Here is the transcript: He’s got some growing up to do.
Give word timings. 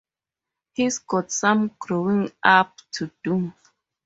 He’s 0.73 0.97
got 0.97 1.31
some 1.31 1.75
growing 1.79 2.31
up 2.43 2.75
to 2.93 3.11
do. 3.23 3.53